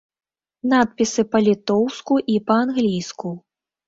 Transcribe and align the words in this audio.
Надпісы 0.71 1.25
па-літоўску 1.35 2.17
і 2.37 2.39
па-англійску. 2.47 3.29